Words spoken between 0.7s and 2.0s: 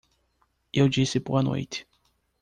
Eu disse boa noite.